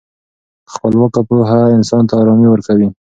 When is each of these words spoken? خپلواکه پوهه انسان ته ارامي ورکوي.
خپلواکه 0.73 1.21
پوهه 1.29 1.57
انسان 1.77 2.03
ته 2.09 2.13
ارامي 2.21 2.47
ورکوي. 2.49 2.87